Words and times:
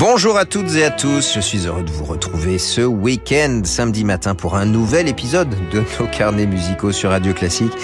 Bonjour 0.00 0.38
à 0.38 0.46
toutes 0.46 0.76
et 0.76 0.84
à 0.84 0.90
tous, 0.90 1.34
je 1.34 1.40
suis 1.40 1.66
heureux 1.66 1.82
de 1.82 1.90
vous 1.90 2.06
retrouver 2.06 2.56
ce 2.56 2.80
week-end, 2.80 3.60
samedi 3.64 4.02
matin, 4.02 4.34
pour 4.34 4.54
un 4.54 4.64
nouvel 4.64 5.08
épisode 5.08 5.50
de 5.70 5.84
nos 6.00 6.06
carnets 6.06 6.46
musicaux 6.46 6.90
sur 6.90 7.10
Radio 7.10 7.34
Classique. 7.34 7.74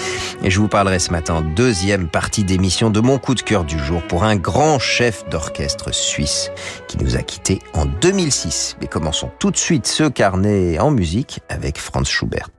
Et 0.41 0.49
je 0.49 0.59
vous 0.59 0.67
parlerai 0.67 0.97
ce 0.97 1.11
matin, 1.11 1.43
deuxième 1.55 2.09
partie 2.09 2.43
d'émission 2.43 2.89
de 2.89 3.01
mon 3.01 3.19
coup 3.19 3.35
de 3.35 3.41
cœur 3.43 3.65
du 3.65 3.77
jour 3.77 4.01
pour 4.01 4.23
un 4.23 4.35
grand 4.35 4.79
chef 4.79 5.29
d'orchestre 5.29 5.93
suisse 5.93 6.49
qui 6.87 6.97
nous 6.97 7.17
a 7.17 7.21
quittés 7.21 7.59
en 7.73 7.85
2006. 7.85 8.77
Mais 8.81 8.87
commençons 8.87 9.29
tout 9.37 9.51
de 9.51 9.57
suite 9.57 9.85
ce 9.85 10.09
carnet 10.09 10.79
en 10.79 10.89
musique 10.89 11.41
avec 11.49 11.77
Franz 11.77 12.09
Schubert. 12.09 12.49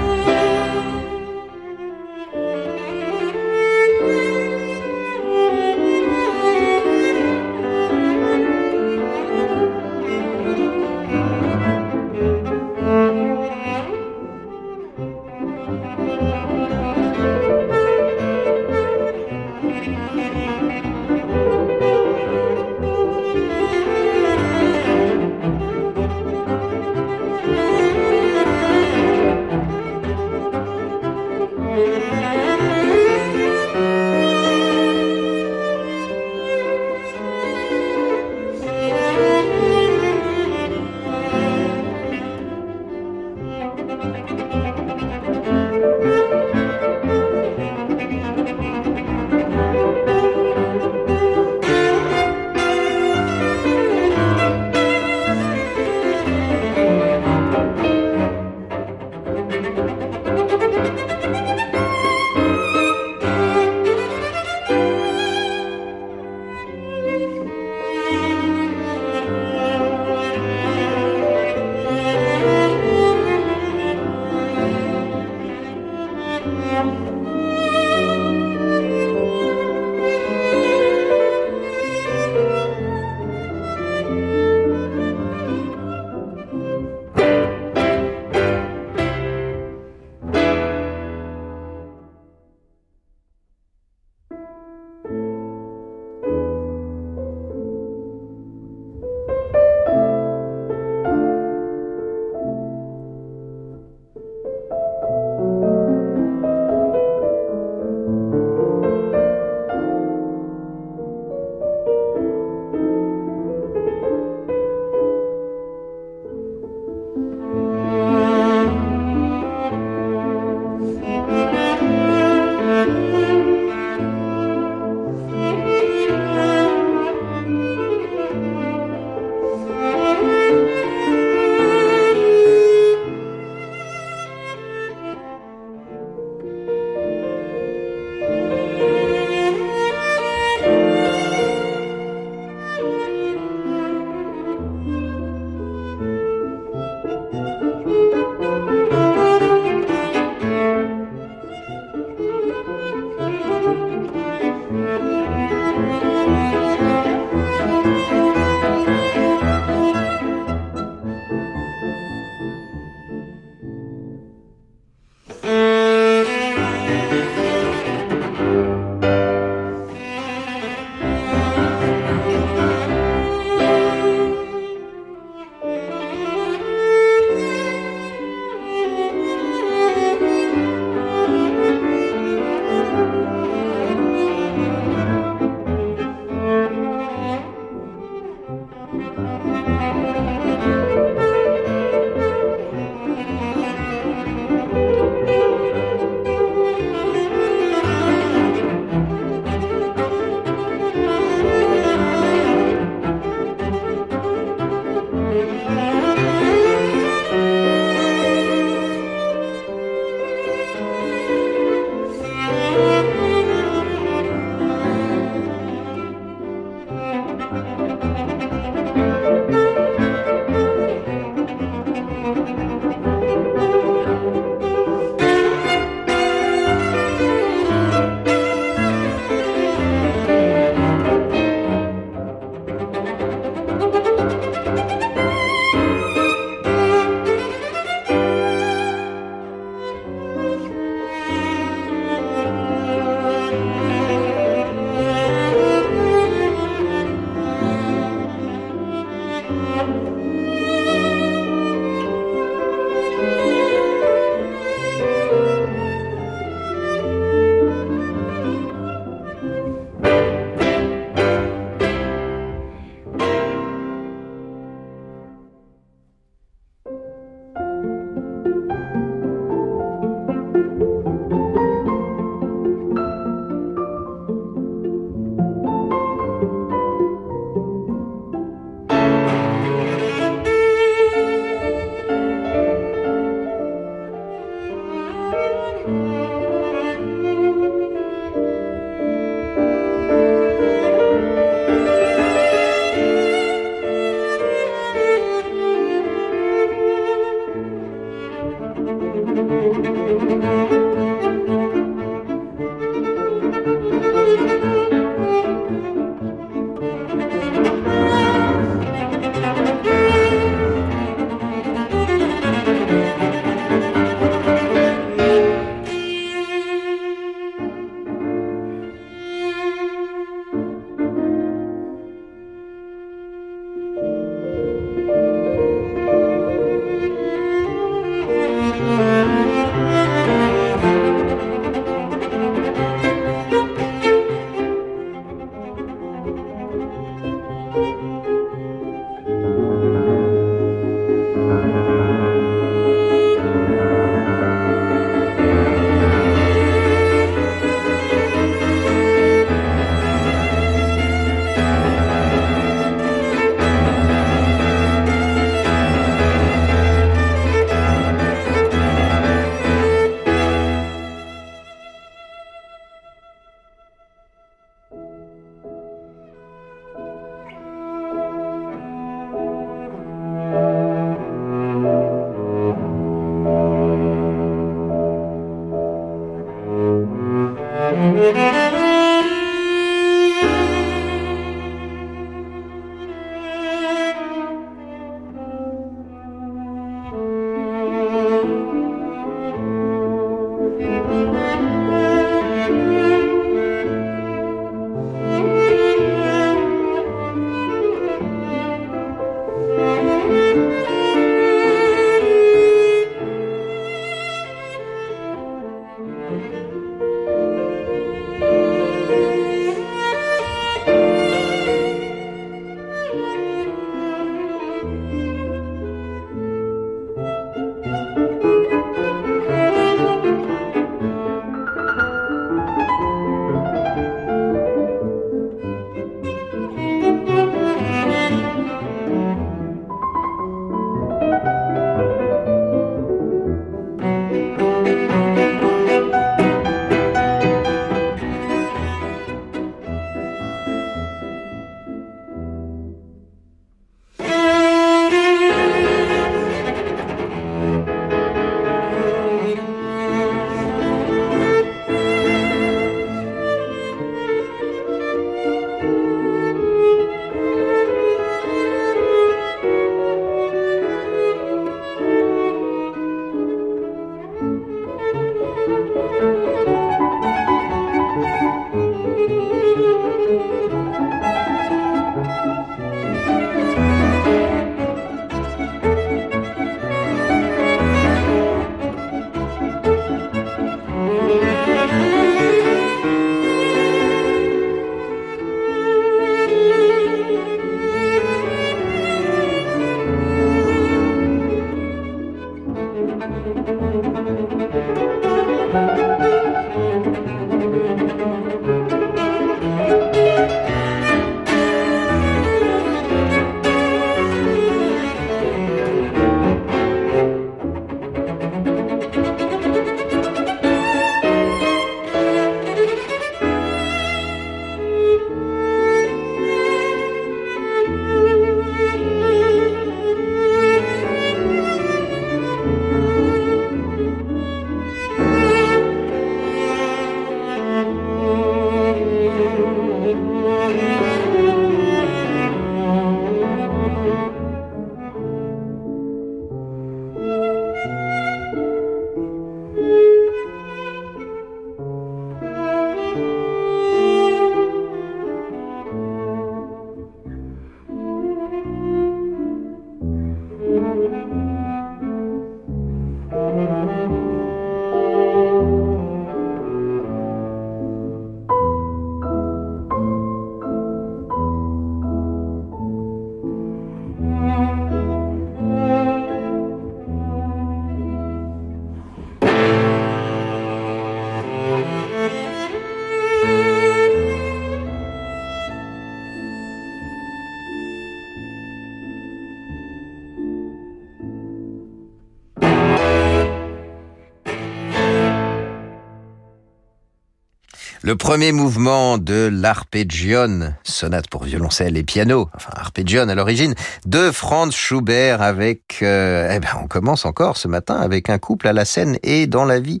Le 588.06 588.16
premier 588.16 588.52
mouvement 588.52 589.16
de 589.16 589.48
l'Arpeggione, 589.50 590.76
sonate 590.84 591.26
pour 591.30 591.44
violoncelle 591.44 591.96
et 591.96 592.02
piano, 592.02 592.50
enfin 592.54 592.68
Arpeggione 592.76 593.30
à 593.30 593.34
l'origine, 593.34 593.74
de 594.04 594.30
Franz 594.30 594.76
Schubert 594.76 595.40
avec, 595.40 596.00
euh, 596.02 596.52
eh 596.54 596.60
ben 596.60 596.68
on 596.82 596.86
commence 596.86 597.24
encore 597.24 597.56
ce 597.56 597.66
matin 597.66 597.94
avec 597.94 598.28
un 598.28 598.36
couple 598.36 598.68
à 598.68 598.74
la 598.74 598.84
scène 598.84 599.16
et 599.22 599.46
dans 599.46 599.64
la 599.64 599.80
vie. 599.80 600.00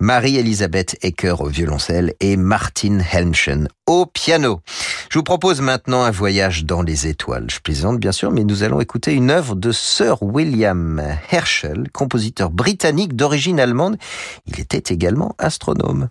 Marie-Elisabeth 0.00 0.96
Ecker 1.02 1.36
au 1.38 1.46
violoncelle 1.46 2.14
et 2.18 2.36
Martin 2.36 2.98
Helmchen 2.98 3.68
au 3.86 4.04
piano. 4.04 4.60
Je 5.08 5.20
vous 5.20 5.22
propose 5.22 5.60
maintenant 5.60 6.02
un 6.02 6.10
voyage 6.10 6.64
dans 6.64 6.82
les 6.82 7.06
étoiles. 7.06 7.46
Je 7.52 7.60
plaisante 7.60 8.00
bien 8.00 8.10
sûr, 8.10 8.32
mais 8.32 8.42
nous 8.42 8.64
allons 8.64 8.80
écouter 8.80 9.12
une 9.12 9.30
œuvre 9.30 9.54
de 9.54 9.70
Sir 9.70 10.20
William 10.24 11.00
Herschel, 11.30 11.88
compositeur 11.92 12.50
britannique 12.50 13.14
d'origine 13.14 13.60
allemande. 13.60 13.96
Il 14.48 14.58
était 14.58 14.92
également 14.92 15.36
astronome. 15.38 16.08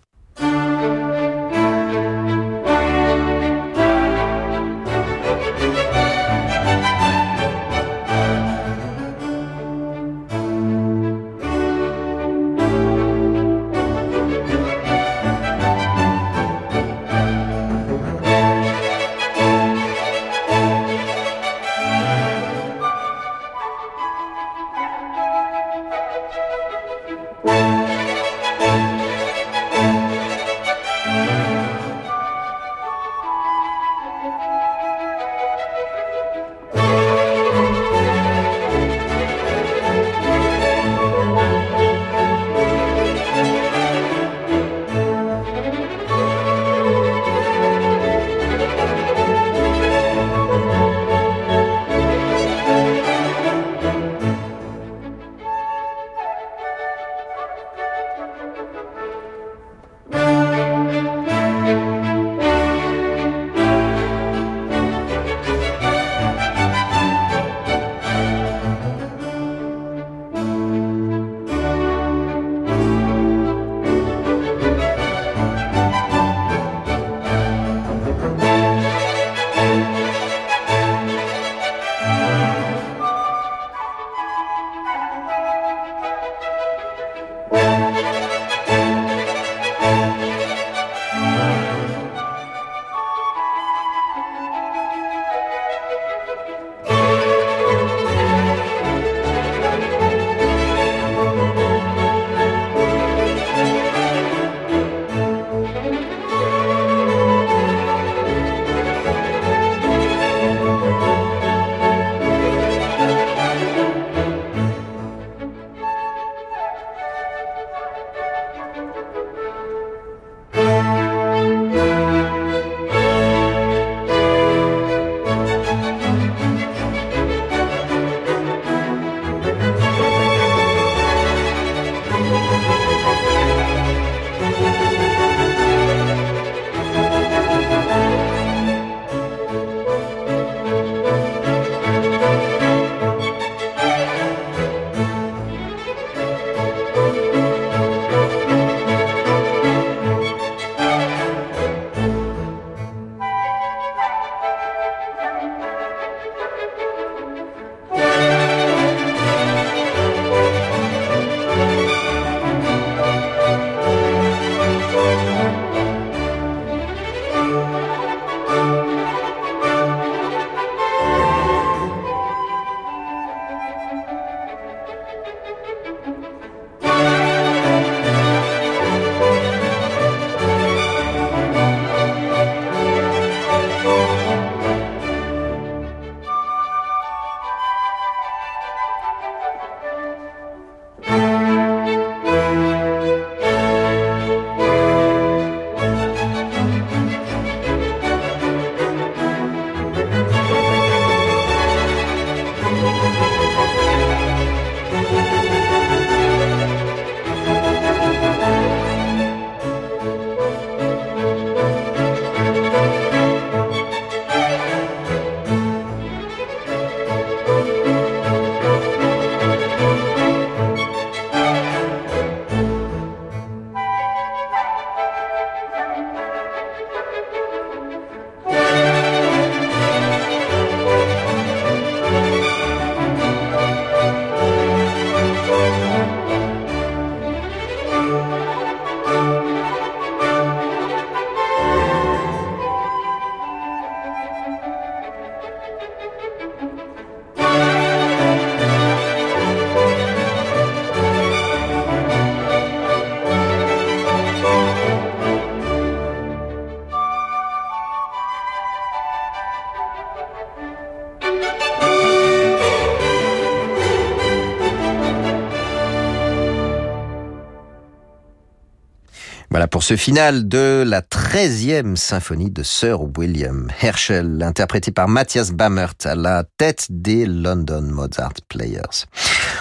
Voilà 269.54 269.68
pour 269.68 269.84
ce 269.84 269.94
final 269.94 270.48
de 270.48 270.82
la 270.84 271.00
13e 271.00 271.94
symphonie 271.94 272.50
de 272.50 272.64
Sir 272.64 272.98
William 273.16 273.70
Herschel, 273.80 274.42
interprétée 274.42 274.90
par 274.90 275.06
Matthias 275.06 275.52
Bammert 275.52 275.94
à 276.02 276.16
la 276.16 276.42
tête 276.58 276.88
des 276.90 277.24
London 277.24 277.82
Mozart 277.82 278.32
Players. 278.48 279.06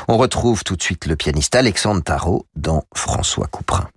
On 0.07 0.17
retrouve 0.17 0.63
tout 0.63 0.75
de 0.75 0.81
suite 0.81 1.05
le 1.05 1.15
pianiste 1.15 1.53
Alexandre 1.53 2.01
Tarot 2.01 2.47
dans 2.55 2.85
François 2.95 3.45
Couperin. 3.45 3.87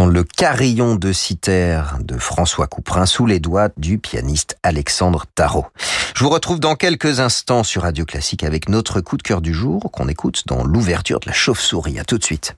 Le 0.00 0.24
carillon 0.24 0.94
de 0.94 1.12
Citer 1.12 1.82
de 2.00 2.16
François 2.16 2.66
Couperin 2.66 3.04
sous 3.04 3.26
les 3.26 3.40
doigts 3.40 3.68
du 3.76 3.98
pianiste 3.98 4.56
Alexandre 4.62 5.26
Tarot. 5.34 5.66
Je 6.14 6.24
vous 6.24 6.30
retrouve 6.30 6.60
dans 6.60 6.76
quelques 6.76 7.20
instants 7.20 7.62
sur 7.62 7.82
Radio 7.82 8.06
Classique 8.06 8.42
avec 8.42 8.70
notre 8.70 9.02
coup 9.02 9.18
de 9.18 9.22
cœur 9.22 9.42
du 9.42 9.52
jour 9.52 9.90
qu'on 9.92 10.08
écoute 10.08 10.44
dans 10.46 10.64
l'ouverture 10.64 11.20
de 11.20 11.26
la 11.26 11.34
chauve-souris. 11.34 11.98
À 11.98 12.04
tout 12.04 12.16
de 12.16 12.24
suite. 12.24 12.56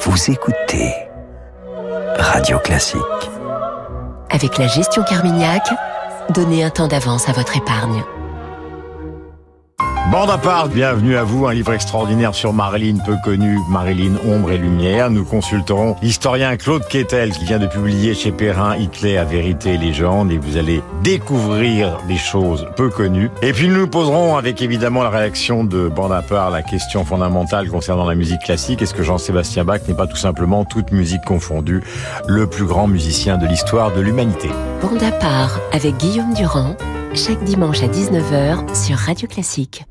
Vous 0.00 0.30
écoutez 0.30 0.94
Radio 2.16 2.58
Classique. 2.58 3.00
Avec 4.30 4.56
la 4.56 4.68
gestion 4.68 5.02
Carmignac, 5.02 5.68
donnez 6.30 6.64
un 6.64 6.70
temps 6.70 6.88
d'avance 6.88 7.28
à 7.28 7.32
votre 7.32 7.58
épargne. 7.58 8.02
Bande 10.12 10.28
à 10.28 10.36
part, 10.36 10.68
bienvenue 10.68 11.16
à 11.16 11.24
vous, 11.24 11.46
un 11.46 11.54
livre 11.54 11.72
extraordinaire 11.72 12.34
sur 12.34 12.52
Marilyn, 12.52 12.98
peu 12.98 13.16
connu, 13.24 13.58
Marilyn, 13.70 14.16
ombre 14.28 14.52
et 14.52 14.58
lumière. 14.58 15.10
Nous 15.10 15.24
consulterons 15.24 15.96
l'historien 16.02 16.58
Claude 16.58 16.86
Quetel 16.86 17.30
qui 17.30 17.46
vient 17.46 17.58
de 17.58 17.66
publier 17.66 18.12
chez 18.12 18.30
Perrin 18.30 18.76
Hitler 18.76 19.16
à 19.16 19.24
vérité 19.24 19.72
et 19.72 19.78
légende 19.78 20.30
et 20.30 20.36
vous 20.36 20.58
allez 20.58 20.82
découvrir 21.02 21.96
des 22.08 22.18
choses 22.18 22.66
peu 22.76 22.90
connues. 22.90 23.30
Et 23.40 23.54
puis 23.54 23.68
nous 23.68 23.78
nous 23.78 23.88
poserons 23.88 24.36
avec 24.36 24.60
évidemment 24.60 25.02
la 25.02 25.08
réaction 25.08 25.64
de 25.64 25.88
Bande 25.88 26.12
à 26.12 26.20
part 26.20 26.50
la 26.50 26.60
question 26.60 27.06
fondamentale 27.06 27.70
concernant 27.70 28.04
la 28.04 28.14
musique 28.14 28.42
classique. 28.42 28.82
Est-ce 28.82 28.92
que 28.92 29.02
Jean-Sébastien 29.02 29.64
Bach 29.64 29.80
n'est 29.88 29.94
pas 29.94 30.06
tout 30.06 30.16
simplement 30.16 30.66
toute 30.66 30.92
musique 30.92 31.24
confondue 31.24 31.82
le 32.28 32.46
plus 32.46 32.66
grand 32.66 32.86
musicien 32.86 33.38
de 33.38 33.46
l'histoire 33.46 33.94
de 33.94 34.02
l'humanité? 34.02 34.50
Bande 34.82 35.02
à 35.02 35.10
part 35.10 35.58
avec 35.72 35.96
Guillaume 35.96 36.34
Durand 36.34 36.76
chaque 37.14 37.44
dimanche 37.44 37.82
à 37.82 37.88
19h 37.88 38.74
sur 38.74 38.96
Radio 38.96 39.28
Classique. 39.28 39.84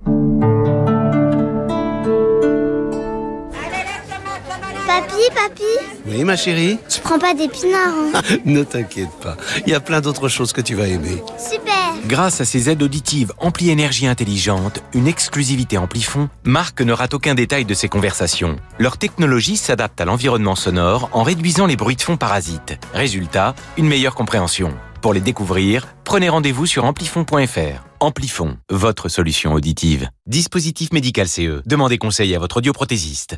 Papi, 4.88 5.30
papi 5.36 5.64
Oui, 6.08 6.24
ma 6.24 6.36
chérie 6.36 6.80
Tu 6.90 7.00
prends 7.02 7.20
pas 7.20 7.34
d'épinards, 7.34 7.94
hein 8.16 8.22
Ne 8.46 8.64
t'inquiète 8.64 9.12
pas, 9.22 9.38
il 9.66 9.72
y 9.72 9.76
a 9.76 9.80
plein 9.80 10.02
d'autres 10.02 10.30
choses 10.30 10.52
que 10.52 10.62
tu 10.62 10.74
vas 10.74 10.88
aimer. 10.88 11.22
Super 11.38 11.94
Grâce 12.08 12.42
à 12.42 12.46
ses 12.46 12.70
aides 12.70 12.82
auditives 12.82 13.34
Ampli 13.38 13.70
Énergie 13.70 14.08
Intelligente, 14.08 14.82
une 14.94 15.08
exclusivité 15.08 15.78
Amplifon, 15.78 16.28
Marc 16.44 16.82
ne 16.82 16.92
rate 16.92 17.14
aucun 17.14 17.36
détail 17.36 17.66
de 17.66 17.74
ses 17.76 17.88
conversations. 17.88 18.56
Leur 18.80 18.98
technologie 18.98 19.58
s'adapte 19.58 20.02
à 20.02 20.06
l'environnement 20.06 20.56
sonore 20.56 21.10
en 21.14 21.22
réduisant 21.22 21.68
les 21.68 21.76
bruits 21.76 21.96
de 21.96 22.02
fond 22.02 22.18
parasites. 22.18 22.80
Résultat, 22.94 23.54
une 23.78 23.88
meilleure 23.88 24.16
compréhension. 24.16 24.74
Pour 25.02 25.16
les 25.16 25.20
découvrir, 25.20 25.88
prenez 26.04 26.30
rendez-vous 26.30 26.68
sur 26.68 26.86
amplifon.fr. 26.86 27.88
Amplifon, 28.00 28.58
votre 28.70 29.10
solution 29.10 29.54
auditive. 29.54 30.08
Dispositif 30.28 30.94
médical 30.94 31.28
CE. 31.28 31.64
Demandez 31.66 31.98
conseil 31.98 32.36
à 32.36 32.40
votre 32.40 32.58
audioprothésiste. 32.58 33.38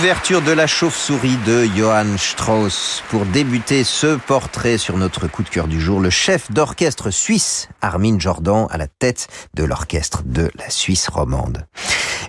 L'ouverture 0.00 0.40
de 0.40 0.52
la 0.52 0.66
chauve-souris 0.66 1.36
de 1.46 1.68
Johann 1.76 2.16
Strauss. 2.16 3.04
Pour 3.10 3.26
débuter 3.26 3.84
ce 3.84 4.16
portrait 4.16 4.78
sur 4.78 4.96
notre 4.96 5.28
coup 5.28 5.42
de 5.42 5.50
cœur 5.50 5.68
du 5.68 5.78
jour, 5.78 6.00
le 6.00 6.08
chef 6.08 6.50
d'orchestre 6.50 7.10
suisse, 7.10 7.68
Armin 7.82 8.18
Jordan, 8.18 8.66
à 8.70 8.78
la 8.78 8.86
tête 8.86 9.28
de 9.52 9.62
l'orchestre 9.62 10.22
de 10.24 10.50
la 10.54 10.70
Suisse 10.70 11.10
romande. 11.10 11.66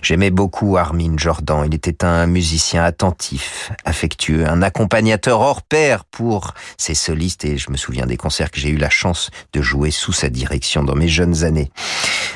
J'aimais 0.02 0.30
beaucoup 0.30 0.76
Armin 0.76 1.16
Jordan. 1.16 1.62
Il 1.64 1.74
était 1.76 2.04
un 2.04 2.26
musicien 2.26 2.82
attentif, 2.82 3.70
affectueux, 3.84 4.48
un 4.48 4.60
accompagnateur 4.60 5.38
hors 5.38 5.62
pair 5.62 6.04
pour 6.04 6.54
ses 6.76 6.94
solistes 6.94 7.44
et 7.44 7.56
je 7.56 7.70
me 7.70 7.76
souviens 7.76 8.06
des 8.06 8.16
concerts 8.16 8.50
que 8.50 8.58
j'ai 8.58 8.70
eu 8.70 8.78
la 8.78 8.90
chance 8.90 9.30
de 9.52 9.62
jouer 9.62 9.92
sous 9.92 10.12
sa 10.12 10.28
direction 10.28 10.82
dans 10.82 10.96
mes 10.96 11.06
jeunes 11.06 11.44
années. 11.44 11.70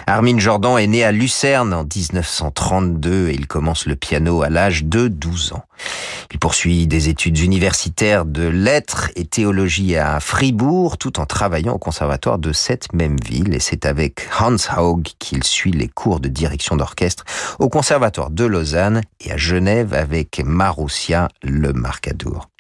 Armin 0.06 0.38
Jordan 0.38 0.78
est 0.78 0.86
né 0.86 1.02
à 1.02 1.10
Lucerne 1.10 1.74
en 1.74 1.82
1932 1.82 3.30
et 3.30 3.34
il 3.34 3.48
commence 3.48 3.86
le 3.86 3.96
piano 3.96 4.42
à 4.42 4.48
l'âge 4.48 4.84
de 4.84 5.08
12 5.08 5.54
ans. 5.54 5.64
Il 6.32 6.38
poursuit 6.38 6.86
des 6.86 7.08
études 7.08 7.38
universitaires 7.38 8.24
de 8.24 8.46
lettres 8.46 9.10
et 9.16 9.24
théologie 9.24 9.96
à 9.96 10.20
Fribourg 10.20 10.98
tout 10.98 11.18
en 11.18 11.26
travaillant 11.26 11.74
au 11.74 11.78
conservatoire 11.78 12.38
de 12.38 12.52
cette 12.52 12.92
même 12.92 13.16
ville 13.24 13.54
et 13.54 13.60
c'est 13.60 13.86
avec 13.86 14.28
Hans 14.38 14.56
Haug 14.76 15.02
qu'il 15.18 15.42
suit 15.42 15.72
les 15.72 15.88
cours 15.88 16.20
de 16.20 16.28
direction 16.28 16.76
d'orchestre 16.76 17.24
conservatoire 17.68 18.30
de 18.30 18.44
Lausanne 18.44 19.00
et 19.20 19.32
à 19.32 19.36
Genève 19.36 19.94
avec 19.94 20.40
Marussia 20.44 21.28
Le 21.42 21.72
Marcadour. 21.72 22.50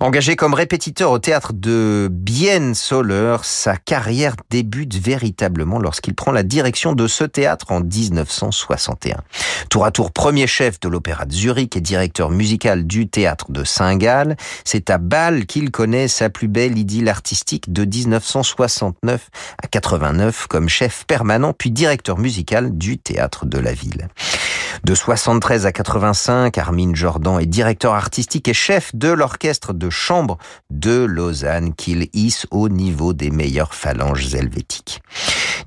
Engagé 0.00 0.36
comme 0.36 0.54
répétiteur 0.54 1.10
au 1.10 1.18
théâtre 1.18 1.52
de 1.52 2.08
Bienne-Soler, 2.10 3.36
sa 3.42 3.76
carrière 3.76 4.34
débute 4.50 4.94
véritablement 4.94 5.78
lorsqu'il 5.78 6.14
prend 6.14 6.32
la 6.32 6.42
direction 6.42 6.92
de 6.92 7.06
ce 7.06 7.24
théâtre 7.24 7.72
en 7.72 7.80
1961. 7.80 9.22
Tour 9.70 9.84
à 9.84 9.90
tour 9.90 10.12
premier 10.12 10.46
chef 10.46 10.80
de 10.80 10.88
l'Opéra 10.88 11.24
de 11.24 11.32
Zurich 11.32 11.76
et 11.76 11.80
directeur 11.80 12.30
musical 12.30 12.86
du 12.86 13.08
théâtre 13.08 13.50
de 13.50 13.64
Saint-Gall, 13.64 14.36
c'est 14.64 14.90
à 14.90 14.98
Bâle 14.98 15.46
qu'il 15.46 15.70
connaît 15.70 16.08
sa 16.08 16.30
plus 16.30 16.48
belle 16.48 16.78
idylle 16.78 17.08
artistique 17.08 17.72
de 17.72 17.84
1969 17.84 19.28
à 19.62 19.66
89 19.66 20.46
comme 20.46 20.68
chef 20.68 21.04
permanent 21.06 21.52
puis 21.52 21.70
directeur 21.70 22.18
musical 22.18 22.76
du 22.76 22.98
théâtre 22.98 23.46
de 23.46 23.58
la 23.58 23.72
ville. 23.72 24.08
De 24.84 24.94
73 24.94 25.66
à 25.66 25.72
85, 25.72 26.56
Armin 26.56 26.94
Jordan 26.94 27.40
est 27.40 27.46
directeur 27.46 27.94
artistique 27.94 28.48
et 28.48 28.54
chef 28.54 28.94
de 28.94 29.08
l'orchestre 29.08 29.72
de 29.72 29.90
chambre 29.90 30.38
de 30.70 31.04
Lausanne 31.04 31.74
qu'il 31.74 32.08
hisse 32.12 32.46
au 32.50 32.68
niveau 32.68 33.12
des 33.12 33.30
meilleures 33.30 33.74
phalanges 33.74 34.34
helvétiques. 34.34 35.02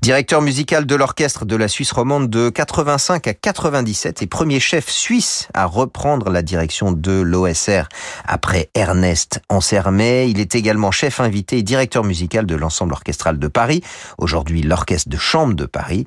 Directeur 0.02 0.42
musical 0.42 0.84
de 0.84 0.96
l'orchestre 0.96 1.44
de 1.44 1.54
la 1.54 1.68
Suisse 1.68 1.92
romande 1.92 2.28
de 2.28 2.48
85 2.48 3.28
à 3.28 3.34
97 3.34 4.22
et 4.22 4.26
premier 4.26 4.58
chef 4.58 4.88
suisse 4.88 5.46
à 5.54 5.64
reprendre 5.66 6.28
la 6.30 6.42
direction 6.42 6.90
de 6.90 7.20
l'OSR 7.20 7.84
après 8.24 8.68
Ernest 8.74 9.40
Ansermet. 9.48 10.28
Il 10.28 10.40
est 10.40 10.56
également 10.56 10.90
chef 10.90 11.20
invité 11.20 11.58
et 11.58 11.62
directeur 11.62 12.02
musical 12.02 12.46
de 12.46 12.56
l'ensemble 12.56 12.94
orchestral 12.94 13.38
de 13.38 13.46
Paris, 13.46 13.84
aujourd'hui 14.18 14.62
l'orchestre 14.62 15.08
de 15.08 15.18
chambre 15.18 15.54
de 15.54 15.66
Paris, 15.66 16.04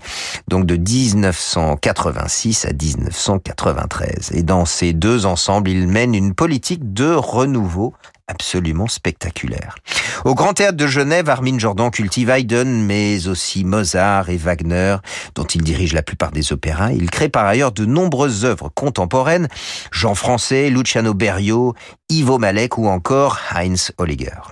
donc 0.49 0.65
de 0.65 0.75
1986 0.75 2.65
à 2.65 2.73
1993. 2.95 4.31
Et 4.33 4.43
dans 4.43 4.65
ces 4.65 4.93
deux 4.93 5.25
ensembles, 5.25 5.69
il 5.69 5.87
mène 5.87 6.15
une 6.15 6.33
politique 6.33 6.93
de 6.93 7.13
renouveau 7.13 7.93
absolument 8.27 8.87
spectaculaire. 8.87 9.75
Au 10.23 10.33
Grand 10.33 10.53
Théâtre 10.53 10.77
de 10.77 10.87
Genève, 10.87 11.29
Armin 11.29 11.59
Jordan 11.59 11.91
cultive 11.91 12.29
Haydn, 12.29 12.83
mais 12.83 13.27
aussi 13.27 13.63
Mozart 13.63 14.29
et 14.29 14.37
Wagner, 14.37 14.97
dont 15.35 15.43
il 15.43 15.61
dirige 15.61 15.93
la 15.93 16.01
plupart 16.01 16.31
des 16.31 16.51
opéras. 16.51 16.91
Il 16.91 17.09
crée 17.11 17.29
par 17.29 17.45
ailleurs 17.45 17.71
de 17.71 17.85
nombreuses 17.85 18.45
œuvres 18.45 18.69
contemporaines, 18.69 19.47
Jean 19.91 20.15
Français, 20.15 20.69
Luciano 20.69 21.13
Berio, 21.13 21.75
Ivo 22.09 22.39
Malek 22.39 22.77
ou 22.77 22.87
encore 22.87 23.39
Heinz 23.53 23.91
Holliger. 23.97 24.51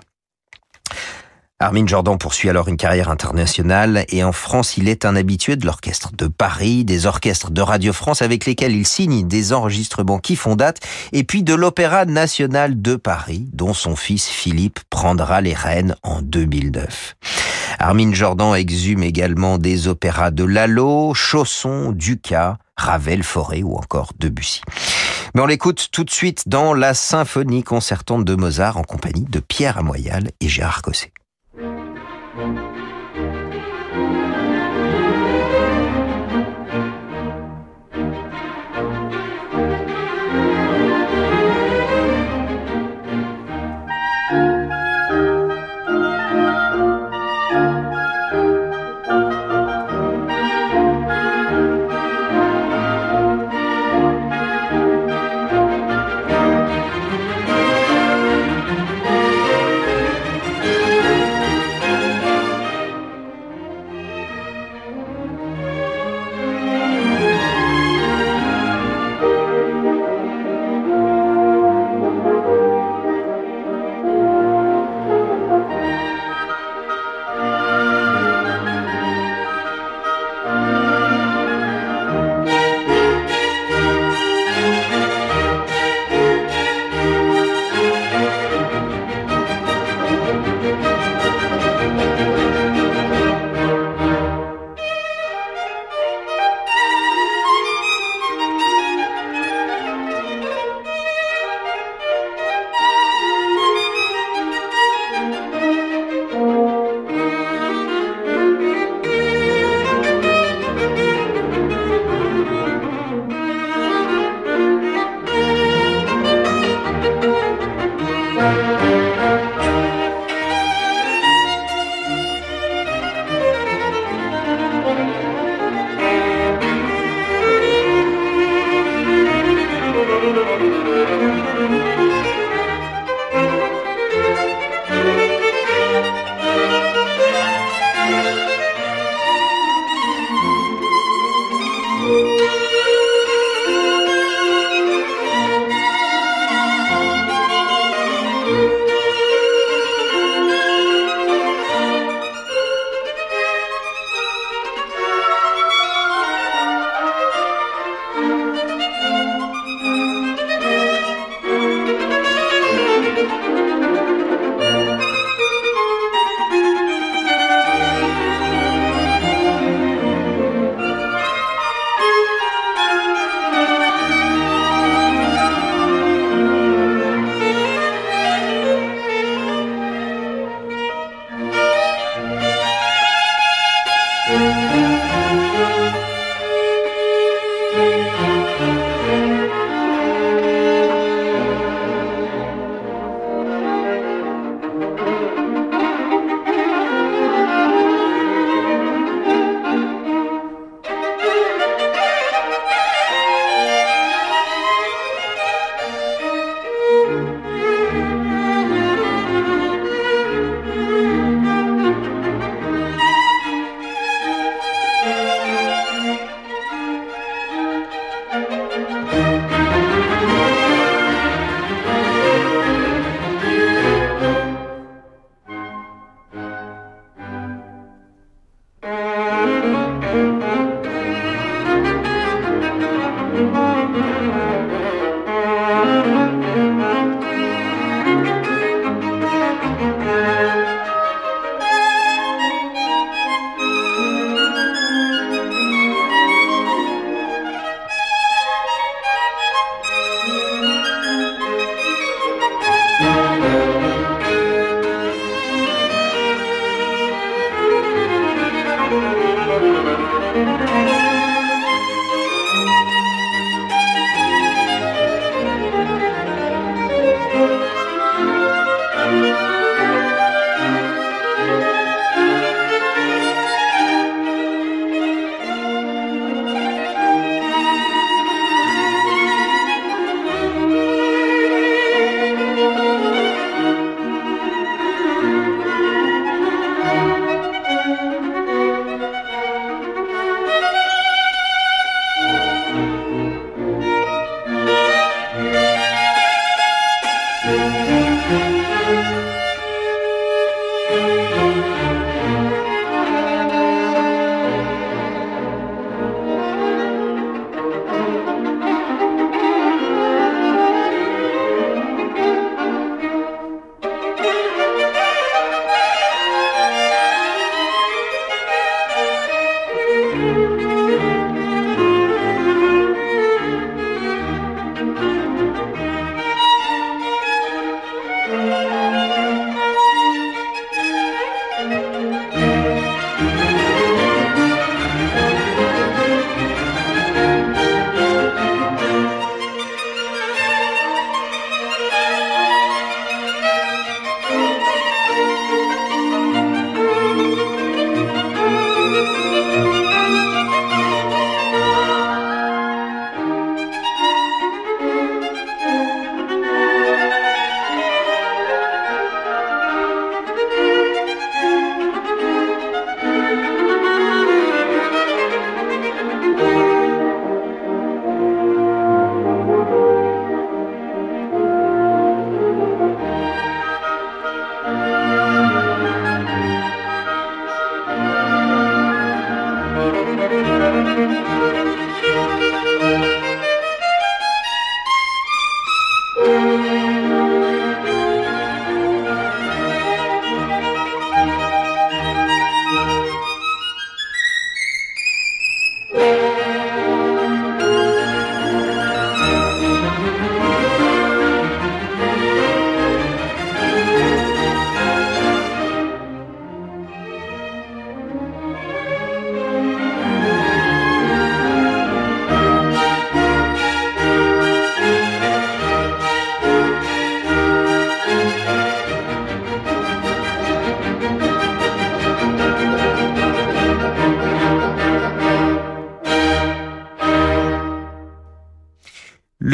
Armin 1.64 1.88
Jordan 1.88 2.18
poursuit 2.18 2.50
alors 2.50 2.68
une 2.68 2.76
carrière 2.76 3.10
internationale 3.10 4.04
et 4.10 4.22
en 4.26 4.34
France, 4.34 4.76
il 4.76 4.90
est 4.90 5.06
un 5.06 5.16
habitué 5.16 5.56
de 5.56 5.66
l'orchestre 5.66 6.12
de 6.12 6.28
Paris, 6.28 6.84
des 6.84 7.06
orchestres 7.06 7.52
de 7.52 7.62
Radio 7.62 7.94
France 7.94 8.22
avec 8.22 8.46
lesquels 8.46 8.76
il 8.76 8.86
signe 8.86 9.26
des 9.26 9.54
enregistrements 9.54 10.20
qui 10.20 10.36
font 10.36 10.58
date 10.58 10.82
et 11.14 11.24
puis 11.24 11.42
de 11.42 11.54
l'Opéra 11.54 12.04
national 12.04 12.82
de 12.82 12.98
Paris 12.98 13.48
dont 13.54 13.74
son 13.74 13.96
fils 13.96 14.28
Philippe 14.28 14.82
prendra 14.90 15.40
les 15.40 15.54
rênes 15.54 15.96
en 16.04 16.22
2009. 16.22 17.16
Armin 17.80 18.12
Jordan 18.12 18.56
exhume 18.56 19.04
également 19.04 19.58
des 19.58 19.88
opéras 19.88 20.32
de 20.32 20.44
Lalo, 20.44 21.14
Chausson, 21.14 21.94
Ducas, 21.94 22.58
Ravel, 22.76 23.24
Forêt 23.24 23.64
ou 23.64 23.78
encore 23.78 24.12
Debussy. 24.20 24.60
Mais 25.34 25.42
on 25.42 25.46
l'écoute 25.46 25.88
tout 25.94 26.04
de 26.04 26.12
suite 26.12 26.44
dans 26.50 26.74
la 26.74 26.94
symphonie 26.94 27.64
concertante 27.64 28.26
de 28.26 28.36
Mozart 28.36 28.76
en 28.76 28.84
compagnie 28.84 29.26
de 29.30 29.40
Pierre 29.40 29.78
Amoyal 29.78 30.30
et 30.42 30.50
Gérard 30.50 30.82
Cosset. 30.82 31.14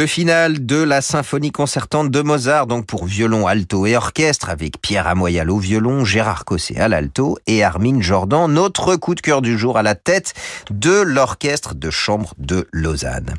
Le 0.09 0.11
final 0.11 0.65
de 0.65 0.77
la 0.77 1.01
symphonie 1.01 1.51
concertante 1.51 2.09
de 2.09 2.21
Mozart, 2.21 2.65
donc 2.65 2.87
pour 2.87 3.05
violon, 3.05 3.45
alto 3.45 3.85
et 3.85 3.95
orchestre, 3.95 4.49
avec 4.49 4.81
Pierre 4.81 5.05
Amoyal 5.05 5.51
au 5.51 5.59
violon, 5.59 6.03
Gérard 6.03 6.45
Cosset 6.45 6.79
à 6.79 6.87
l'alto 6.87 7.37
et 7.45 7.63
Armin 7.63 8.01
Jordan, 8.01 8.51
notre 8.51 8.95
coup 8.95 9.13
de 9.13 9.21
cœur 9.21 9.43
du 9.43 9.55
jour 9.55 9.77
à 9.77 9.83
la 9.83 9.93
tête 9.93 10.33
de 10.71 10.99
l'orchestre 10.99 11.75
de 11.75 11.91
chambre 11.91 12.33
de 12.39 12.67
Lausanne. 12.71 13.35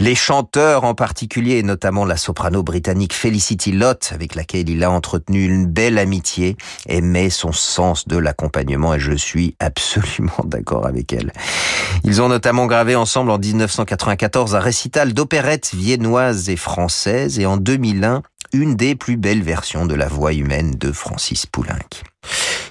Les 0.00 0.14
chanteurs 0.14 0.84
en 0.84 0.94
particulier, 0.94 1.58
et 1.58 1.62
notamment 1.62 2.04
la 2.04 2.16
soprano 2.16 2.62
britannique 2.62 3.14
Felicity 3.14 3.72
Lott, 3.72 4.10
avec 4.12 4.34
laquelle 4.34 4.68
il 4.68 4.82
a 4.82 4.90
entretenu 4.90 5.44
une 5.44 5.66
belle 5.66 5.98
amitié, 5.98 6.56
aimaient 6.86 7.30
son 7.30 7.52
sens 7.52 8.08
de 8.08 8.16
l'accompagnement 8.16 8.94
et 8.94 9.00
je 9.00 9.12
suis 9.12 9.56
absolument 9.60 10.32
d'accord 10.44 10.86
avec 10.86 11.12
elle. 11.12 11.32
Ils 12.02 12.20
ont 12.20 12.28
notamment 12.28 12.66
gravé 12.66 12.96
ensemble 12.96 13.30
en 13.30 13.38
1994 13.38 14.54
un 14.54 14.60
récital 14.60 15.14
d'opérettes 15.14 15.72
viennoises 15.74 16.48
et 16.48 16.56
françaises 16.56 17.38
et 17.38 17.46
en 17.46 17.56
2001 17.56 18.22
une 18.52 18.76
des 18.76 18.94
plus 18.94 19.16
belles 19.16 19.42
versions 19.42 19.86
de 19.86 19.94
la 19.94 20.08
voix 20.08 20.32
humaine 20.32 20.72
de 20.72 20.92
Francis 20.92 21.46
Poulenc. 21.46 21.78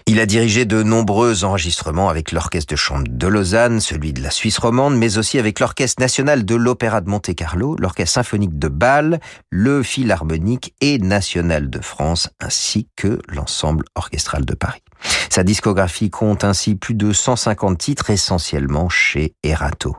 Il 0.06 0.20
a 0.20 0.26
dirigé 0.26 0.66
de 0.66 0.84
nombreux 0.84 1.46
enregistrements 1.46 2.10
avec 2.10 2.34
l'Orchestre 2.34 2.72
de 2.72 2.76
chambre 2.76 3.08
de 3.10 3.28
Lausanne, 3.28 3.80
celui 3.80 4.12
de 4.12 4.22
la 4.22 4.32
Suisse 4.32 4.58
romande, 4.58 4.98
mais 4.98 5.18
aussi 5.18 5.40
avec 5.40 5.60
l'Orchestre 5.60 6.02
national 6.02 6.44
de 6.44 6.56
l'Opéra 6.56 7.00
de 7.00 7.10
Monte-Carlo, 7.10 7.78
l'Orchestre 7.80 8.16
symphonique 8.16 8.60
de 8.60 8.68
Bâle, 8.68 9.20
le 9.50 9.82
Philharmonique 9.82 10.76
et 10.82 11.00
National 11.00 11.70
de 11.70 11.80
France, 11.80 12.30
ainsi 12.42 12.90
que 12.98 13.20
l'Ensemble 13.30 13.86
orchestral 13.96 14.44
de 14.44 14.56
Paris. 14.56 14.84
Sa 15.30 15.44
discographie 15.44 16.10
compte 16.10 16.44
ainsi 16.44 16.76
plus 16.76 16.96
de 16.96 17.14
150 17.14 17.78
titres, 17.78 18.10
essentiellement 18.10 18.90
chez 18.90 19.36
Erato. 19.42 19.96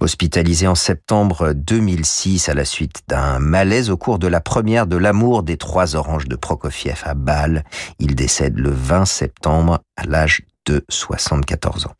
Hospitalisé 0.00 0.66
en 0.66 0.74
septembre 0.74 1.52
2006 1.54 2.48
à 2.48 2.54
la 2.54 2.64
suite 2.64 3.02
d'un 3.08 3.38
malaise 3.38 3.90
au 3.90 3.96
cours 3.96 4.18
de 4.18 4.26
la 4.26 4.40
première 4.40 4.86
de 4.86 4.96
l'amour 4.96 5.42
des 5.42 5.56
trois 5.56 5.96
oranges 5.96 6.28
de 6.28 6.36
Prokofiev 6.36 7.02
à 7.04 7.14
Bâle, 7.14 7.64
il 7.98 8.14
décède 8.14 8.58
le 8.58 8.70
20 8.70 9.04
septembre 9.04 9.80
à 9.96 10.04
l'âge 10.04 10.42
de 10.66 10.84
74 10.88 11.86
ans. 11.86 11.94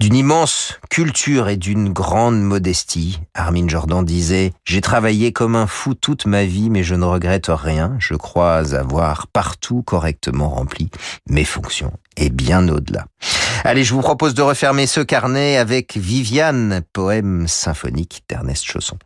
D'une 0.00 0.14
immense 0.14 0.78
culture 0.90 1.48
et 1.48 1.56
d'une 1.56 1.92
grande 1.92 2.40
modestie, 2.40 3.20
Armin 3.34 3.68
Jordan 3.68 4.04
disait 4.04 4.52
«J'ai 4.64 4.80
travaillé 4.80 5.32
comme 5.32 5.54
un 5.54 5.66
fou 5.66 5.94
toute 5.94 6.26
ma 6.26 6.44
vie, 6.44 6.68
mais 6.68 6.82
je 6.82 6.94
ne 6.94 7.04
regrette 7.04 7.46
rien. 7.48 7.96
Je 8.00 8.14
crois 8.14 8.74
avoir 8.74 9.28
partout 9.28 9.82
correctement 9.82 10.48
rempli 10.48 10.90
mes 11.28 11.44
fonctions, 11.44 11.92
et 12.16 12.30
bien 12.30 12.68
au-delà.» 12.68 13.06
Allez, 13.64 13.84
je 13.84 13.94
vous 13.94 14.02
propose 14.02 14.34
de 14.34 14.42
refermer 14.42 14.86
ce 14.86 15.00
carnet 15.00 15.56
avec 15.56 15.96
Viviane, 15.96 16.82
poème 16.92 17.48
symphonique 17.48 18.24
d'Ernest 18.28 18.64
Chausson. 18.64 18.98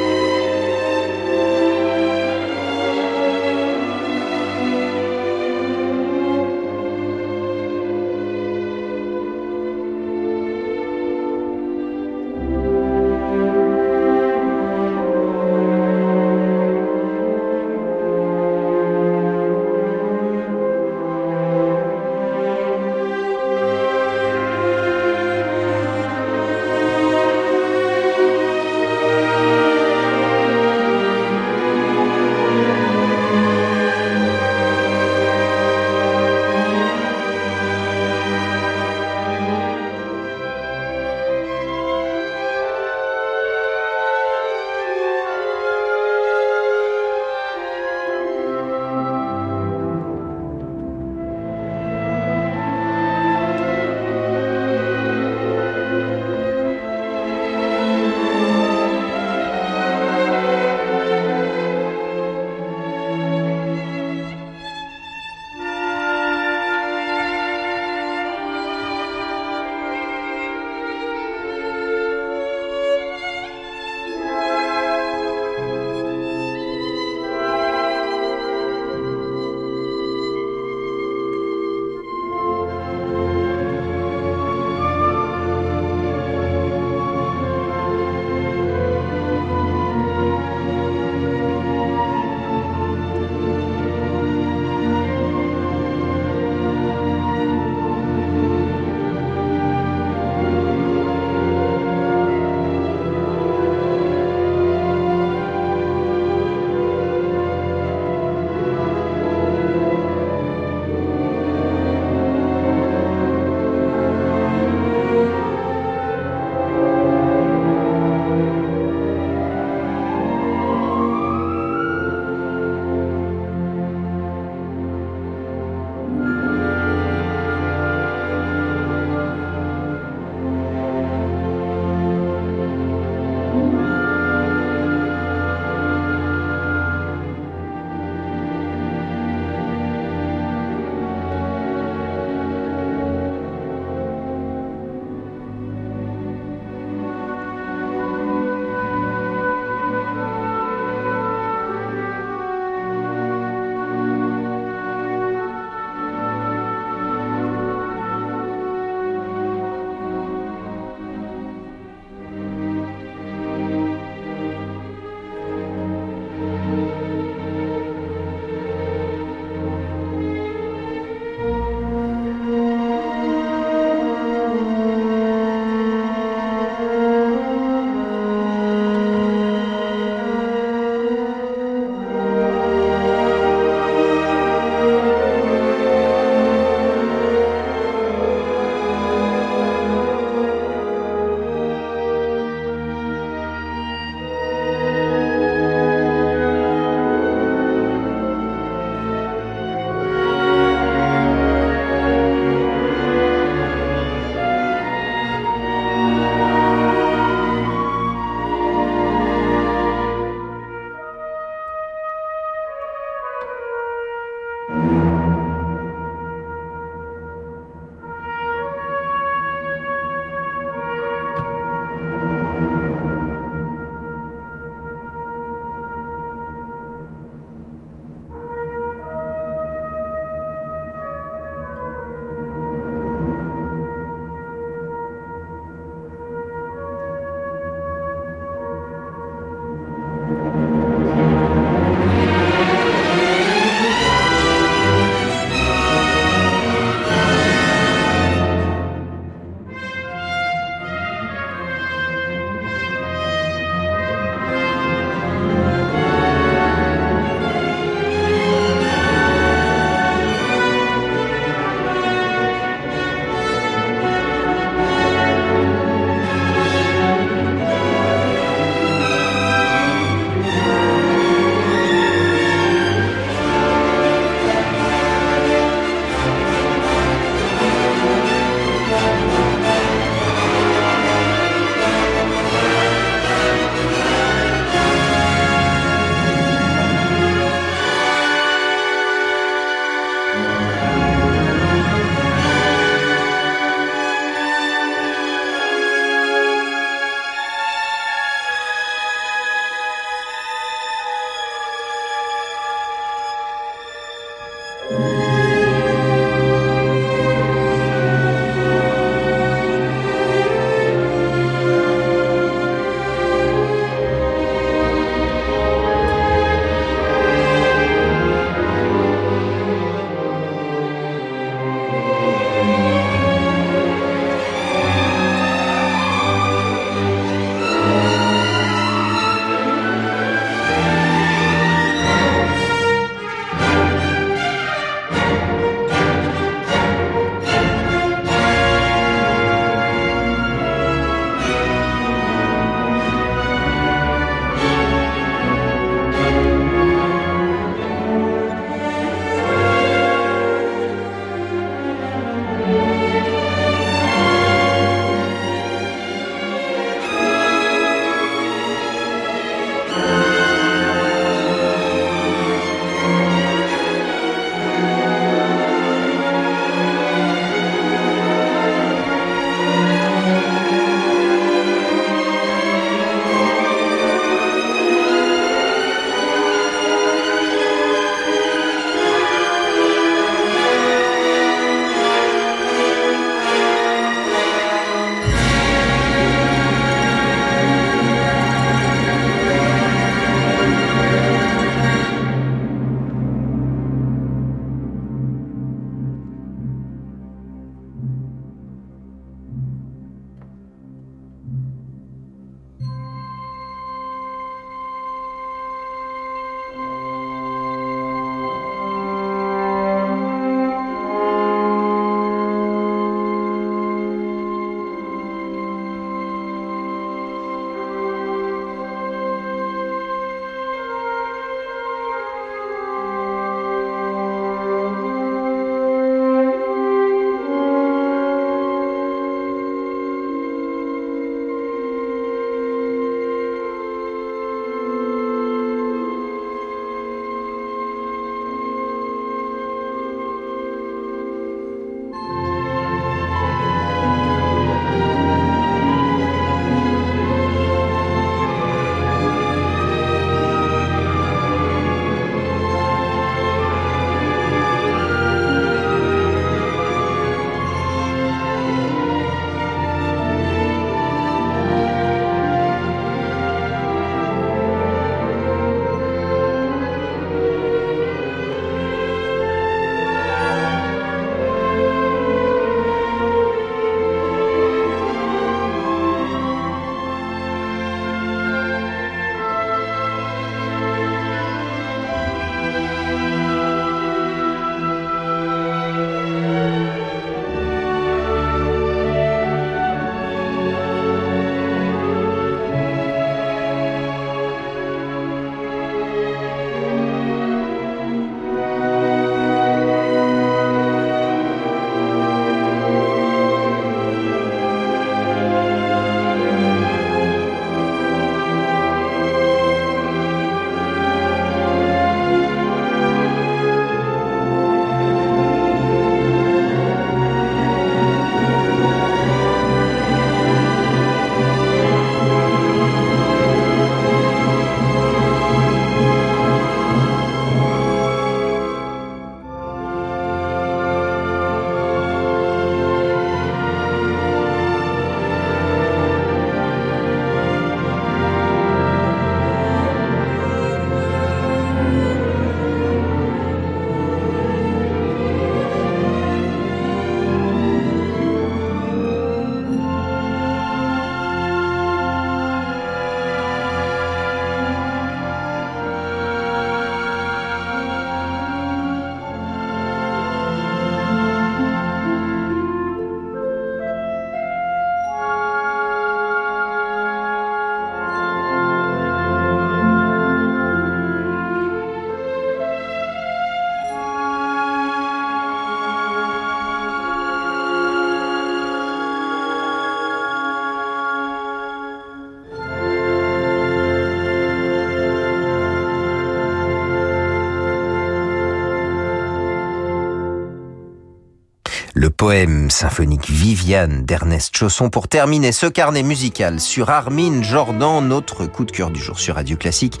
Poème 592.24 592.70
symphonique 592.70 593.28
Viviane 593.28 594.02
d'Ernest 594.06 594.56
Chausson 594.56 594.88
pour 594.88 595.08
terminer 595.08 595.52
ce 595.52 595.66
carnet 595.66 596.02
musical 596.02 596.58
sur 596.58 596.88
Armin 596.88 597.42
Jordan, 597.42 598.08
notre 598.08 598.46
coup 598.46 598.64
de 598.64 598.70
cœur 598.70 598.90
du 598.90 598.98
jour 598.98 599.20
sur 599.20 599.34
Radio 599.34 599.58
Classique. 599.58 600.00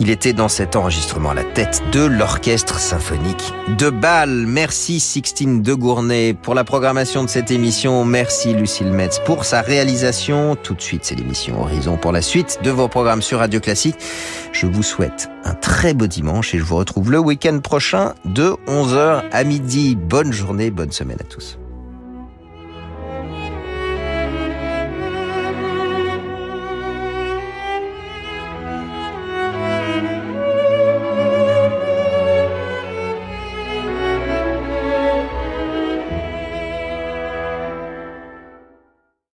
Il 0.00 0.10
était 0.10 0.32
dans 0.32 0.48
cet 0.48 0.76
enregistrement 0.76 1.30
à 1.30 1.34
la 1.34 1.44
tête 1.44 1.82
de 1.92 2.04
l'orchestre 2.04 2.78
symphonique 2.78 3.52
de 3.78 3.90
Bâle. 3.90 4.46
Merci 4.46 5.00
Sixtine 5.00 5.60
de 5.60 5.74
Gournay 5.74 6.34
pour 6.34 6.54
la 6.54 6.62
programmation 6.62 7.24
de 7.24 7.28
cette 7.28 7.50
émission. 7.50 8.04
Merci 8.04 8.54
Lucille 8.54 8.92
Metz 8.92 9.20
pour 9.24 9.44
sa 9.44 9.60
réalisation. 9.60 10.56
Tout 10.56 10.74
de 10.74 10.80
suite, 10.80 11.04
c'est 11.04 11.16
l'émission 11.16 11.60
Horizon 11.60 11.96
pour 11.96 12.12
la 12.12 12.22
suite 12.22 12.60
de 12.62 12.70
vos 12.70 12.86
programmes 12.88 13.22
sur 13.22 13.40
Radio 13.40 13.58
Classique. 13.58 13.96
Je 14.52 14.66
vous 14.66 14.84
souhaite 14.84 15.28
un 15.44 15.54
très 15.54 15.94
beau 15.94 16.06
dimanche 16.06 16.54
et 16.54 16.58
je 16.58 16.64
vous 16.64 16.76
retrouve 16.76 17.10
le 17.10 17.18
week-end 17.18 17.58
prochain 17.58 18.14
de 18.24 18.54
11h 18.68 19.24
à 19.32 19.44
midi. 19.44 19.96
Bonne 19.96 20.32
journée, 20.32 20.70
bonne 20.70 20.92
semaine 20.92 21.18
à 21.20 21.24
tous. 21.24 21.58